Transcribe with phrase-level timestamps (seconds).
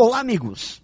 [0.00, 0.80] Olá, amigos!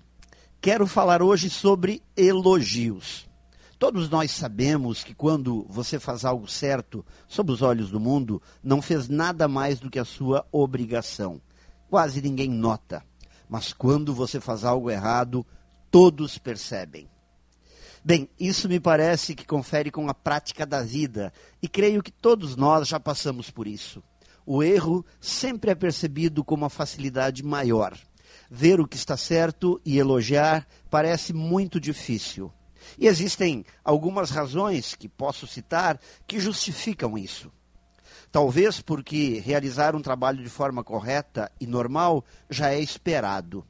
[0.60, 3.30] Quero falar hoje sobre elogios.
[3.78, 8.82] Todos nós sabemos que quando você faz algo certo, sob os olhos do mundo, não
[8.82, 11.40] fez nada mais do que a sua obrigação.
[11.88, 13.04] Quase ninguém nota.
[13.48, 15.46] Mas quando você faz algo errado,
[15.92, 17.08] todos percebem.
[18.04, 22.56] Bem, isso me parece que confere com a prática da vida, e creio que todos
[22.56, 24.02] nós já passamos por isso.
[24.44, 27.96] O erro sempre é percebido com uma facilidade maior
[28.50, 32.52] ver o que está certo e elogiar parece muito difícil.
[32.98, 37.50] E existem algumas razões que posso citar que justificam isso.
[38.30, 43.64] Talvez porque realizar um trabalho de forma correta e normal já é esperado.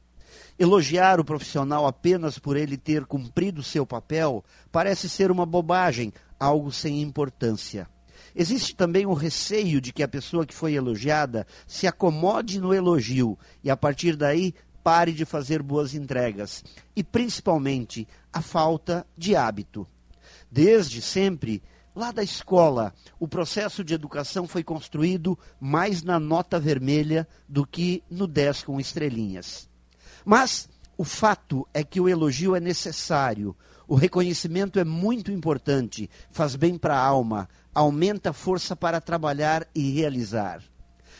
[0.57, 6.71] Elogiar o profissional apenas por ele ter cumprido seu papel parece ser uma bobagem, algo
[6.71, 7.87] sem importância.
[8.35, 13.37] Existe também o receio de que a pessoa que foi elogiada se acomode no elogio
[13.63, 16.63] e, a partir daí, pare de fazer boas entregas
[16.95, 19.87] e, principalmente, a falta de hábito.
[20.51, 21.63] Desde sempre,
[21.95, 28.03] lá da escola, o processo de educação foi construído mais na nota vermelha do que
[28.09, 29.67] no 10 com estrelinhas.
[30.23, 33.55] Mas o fato é que o elogio é necessário,
[33.87, 39.67] o reconhecimento é muito importante, faz bem para a alma, aumenta a força para trabalhar
[39.75, 40.61] e realizar.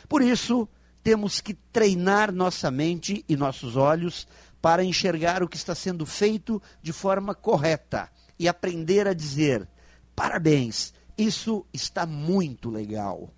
[0.07, 0.67] Por isso,
[1.03, 4.27] temos que treinar nossa mente e nossos olhos
[4.61, 9.67] para enxergar o que está sendo feito de forma correta e aprender a dizer:
[10.15, 13.31] parabéns, isso está muito legal.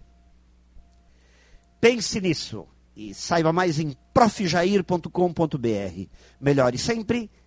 [1.79, 6.07] Pense nisso e saiba mais em profjair.com.br.
[6.39, 7.29] Melhore sempre